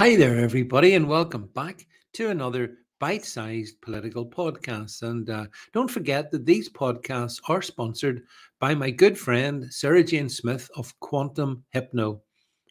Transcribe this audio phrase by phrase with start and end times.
[0.00, 5.02] Hi there, everybody, and welcome back to another bite sized political podcast.
[5.02, 5.44] And uh,
[5.74, 8.22] don't forget that these podcasts are sponsored
[8.60, 12.22] by my good friend, Sarah Jane Smith of Quantum Hypno.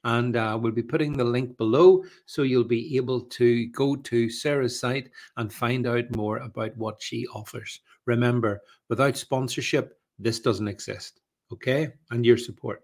[0.04, 4.28] And uh, we'll be putting the link below so you'll be able to go to
[4.32, 7.82] Sarah's site and find out more about what she offers.
[8.08, 11.22] Remember, without sponsorship, this doesn't exist.
[11.54, 11.90] Okay?
[12.10, 12.82] And your support.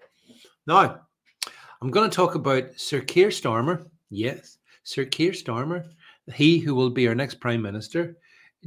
[0.68, 1.02] Now,
[1.82, 5.86] I'm going to talk about Sir Keir Starmer Yes, Sir Keir Starmer,
[6.34, 8.18] he who will be our next Prime Minister.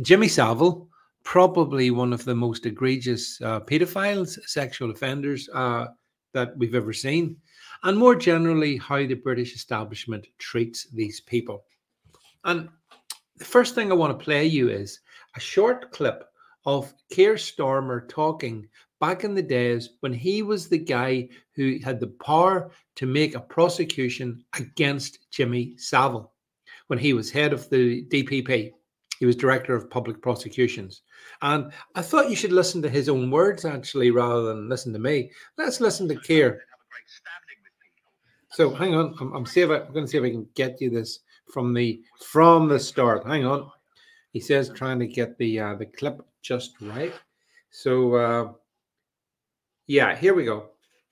[0.02, 0.88] Jimmy Savile,
[1.24, 5.86] probably one of the most egregious uh, pedophiles, sexual offenders uh,
[6.32, 7.36] that we've ever seen.
[7.82, 11.64] And more generally, how the British establishment treats these people.
[12.44, 12.68] And
[13.36, 15.00] the first thing I want to play you is
[15.36, 16.24] a short clip
[16.66, 18.68] of Keir Starmer talking
[19.00, 23.34] back in the days when he was the guy who had the power to make
[23.34, 26.32] a prosecution against Jimmy Savile
[26.88, 28.72] when he was head of the DPP.
[29.18, 31.02] He was director of public prosecutions.
[31.42, 34.98] And I thought you should listen to his own words actually rather than listen to
[34.98, 35.30] me.
[35.56, 36.62] Let's listen to Keir.
[38.50, 40.48] So hang on, I'm, I'm, see if I, I'm going to see if I can
[40.54, 41.20] get you this
[41.52, 43.26] from the from the start.
[43.26, 43.70] Hang on.
[44.32, 47.14] He says trying to get the uh, the clip just right.
[47.70, 48.52] So uh,
[49.88, 50.66] yeah, here we go.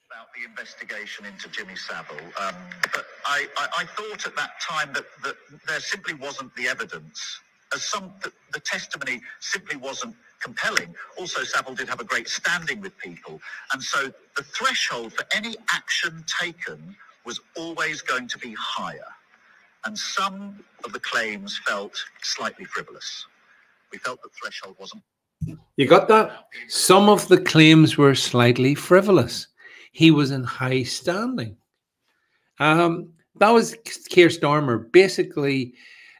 [0.06, 2.54] About the investigation into Jimmy Savile, um,
[2.92, 7.40] but I, I, I, thought at that time that, that there simply wasn't the evidence.
[7.74, 10.94] As some, the, the testimony simply wasn't compelling.
[11.18, 13.40] Also, Savile did have a great standing with people,
[13.72, 19.08] and so the threshold for any action taken was always going to be higher.
[19.84, 23.26] And some of the claims felt slightly frivolous.
[23.90, 25.02] We felt the threshold wasn't
[25.76, 26.46] you got that?
[26.68, 29.48] Some of the claims were slightly frivolous.
[29.92, 31.56] He was in high standing.
[32.58, 33.76] Um, that was
[34.08, 35.74] Keir Starmer basically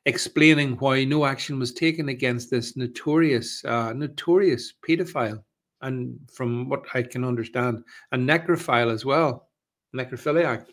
[0.05, 5.43] explaining why no action was taken against this notorious, uh, notorious paedophile,
[5.83, 7.83] and from what I can understand,
[8.13, 9.49] a necrophile as well,
[9.95, 10.67] necrophiliac.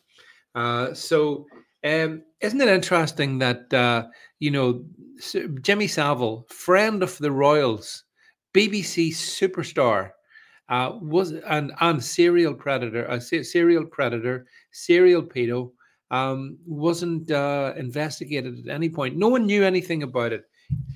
[0.56, 1.47] Uh, so,
[1.84, 4.06] um, isn't it interesting that uh,
[4.40, 4.86] you know
[5.62, 8.03] Jimmy Savile, friend of the royals,
[8.53, 10.12] BBC superstar,
[10.69, 15.72] uh, was and and serial predator, a serial predator, serial pedo,
[16.12, 19.18] um, wasn't uh, investigated at any point.
[19.18, 20.46] No one knew anything about it.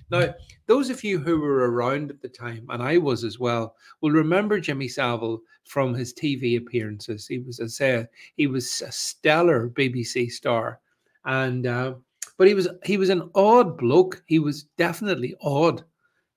[0.09, 0.33] Now,
[0.67, 4.11] those of you who were around at the time, and I was as well, will
[4.11, 7.27] remember Jimmy Savile from his TV appearances.
[7.27, 10.79] He was, I say, he was a stellar BBC star,
[11.25, 11.95] and uh,
[12.37, 14.23] but he was he was an odd bloke.
[14.27, 15.83] He was definitely odd.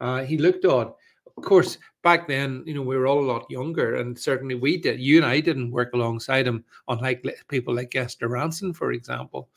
[0.01, 0.95] Uh, he looked odd
[1.37, 4.77] of course, back then, you know, we were all a lot younger, and certainly we
[4.77, 5.01] did.
[5.01, 9.49] You and I didn't work alongside him, unlike people like Esther Rantzen, for example,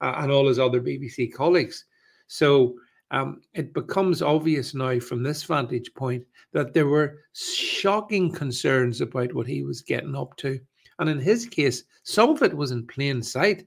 [0.00, 1.84] uh, and all his other BBC colleagues.
[2.26, 2.76] So
[3.10, 9.32] um, it becomes obvious now from this vantage point that there were shocking concerns about
[9.32, 10.60] what he was getting up to.
[10.98, 13.66] And in his case, some of it was in plain sight.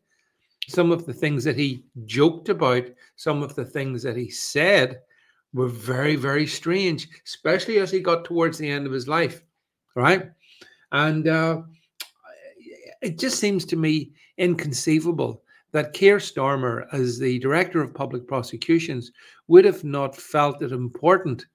[0.67, 2.83] Some of the things that he joked about,
[3.15, 4.99] some of the things that he said,
[5.53, 9.41] were very, very strange, especially as he got towards the end of his life,
[9.95, 10.31] right?
[10.91, 11.61] And uh,
[13.01, 19.11] it just seems to me inconceivable that Keir Starmer, as the director of public prosecutions,
[19.47, 21.45] would have not felt it important,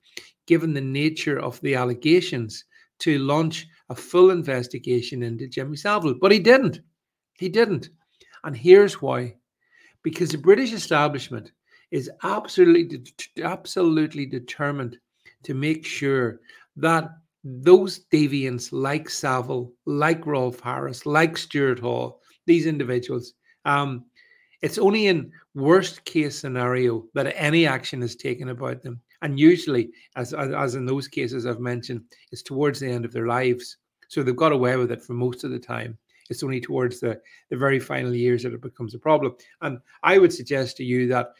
[0.46, 2.64] given the nature of the allegations,
[2.98, 6.14] to launch a full investigation into Jimmy Savile.
[6.14, 6.80] But he didn't.
[7.38, 7.90] He didn't.
[8.44, 9.36] And here's why
[10.02, 11.50] because the British establishment
[11.90, 13.02] is absolutely
[13.42, 14.98] absolutely determined
[15.42, 16.40] to make sure
[16.76, 17.10] that
[17.44, 24.04] those deviants like Savile, like Rolf Harris, like Stuart Hall, these individuals, um,
[24.62, 29.00] it's only in worst case scenario that any action is taken about them.
[29.22, 32.02] And usually, as, as in those cases I've mentioned,
[32.32, 33.76] it's towards the end of their lives.
[34.08, 35.96] So they've got away with it for most of the time.
[36.28, 37.20] It's only towards the,
[37.50, 39.34] the very final years that it becomes a problem.
[39.62, 41.32] And I would suggest to you that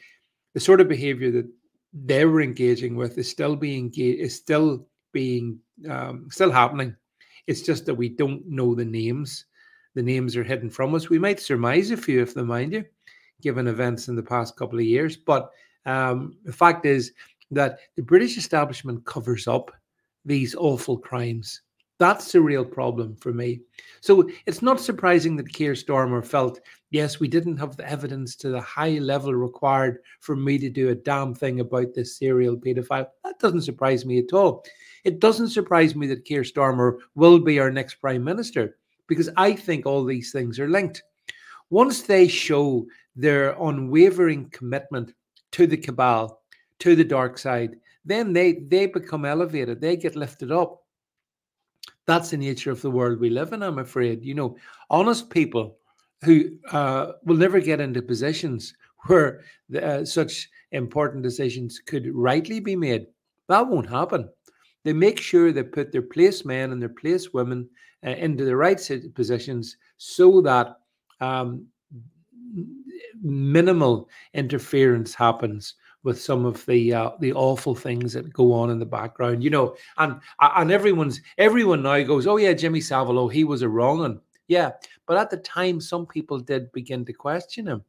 [0.57, 1.47] the sort of behavior that
[1.93, 6.95] they were engaging with is still being is still being um, still happening.
[7.45, 9.45] It's just that we don't know the names.
[9.93, 11.11] The names are hidden from us.
[11.11, 12.83] We might surmise a few of them, mind you,
[13.39, 15.15] given events in the past couple of years.
[15.15, 15.51] But
[15.85, 17.13] um, the fact is
[17.51, 19.69] that the British establishment covers up
[20.25, 21.61] these awful crimes
[21.99, 23.61] that's the real problem for me.
[24.01, 26.59] So it's not surprising that Keir Starmer felt,
[26.91, 30.89] yes, we didn't have the evidence to the high level required for me to do
[30.89, 33.07] a damn thing about this serial paedophile.
[33.23, 34.63] That doesn't surprise me at all.
[35.03, 38.77] It doesn't surprise me that Keir Starmer will be our next prime minister
[39.07, 41.01] because I think all these things are linked.
[41.69, 42.85] Once they show
[43.15, 45.13] their unwavering commitment
[45.51, 46.41] to the cabal,
[46.79, 50.81] to the dark side, then they they become elevated, they get lifted up.
[52.07, 54.23] That's the nature of the world we live in, I'm afraid.
[54.23, 54.57] You know,
[54.89, 55.77] honest people
[56.23, 58.73] who uh, will never get into positions
[59.07, 59.41] where
[59.81, 63.07] uh, such important decisions could rightly be made.
[63.49, 64.29] That won't happen.
[64.83, 67.69] They make sure they put their place men and their place women
[68.05, 68.79] uh, into the right
[69.13, 70.77] positions so that
[71.19, 71.67] um,
[73.21, 78.79] minimal interference happens with some of the uh, the awful things that go on in
[78.79, 83.43] the background, you know, and and everyone's everyone now goes, oh yeah, Jimmy Savile, he
[83.43, 84.71] was a wrong one, yeah,
[85.05, 87.83] but at the time some people did begin to question him,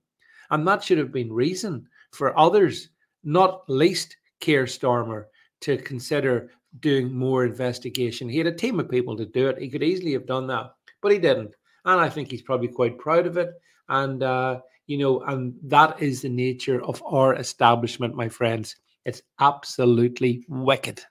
[0.50, 2.88] and that should have been reason for others,
[3.24, 5.26] not least Keir Starmer,
[5.60, 6.50] to consider
[6.80, 8.28] doing more investigation.
[8.28, 9.58] He had a team of people to do it.
[9.58, 11.54] He could easily have done that, but he didn't.
[11.84, 13.50] And I think he's probably quite proud of it.
[13.88, 18.74] And, uh, you know, and that is the nature of our establishment, my friends.
[19.04, 21.02] It's absolutely wicked.